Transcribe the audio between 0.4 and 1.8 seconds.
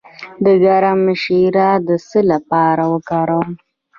د کرم شیره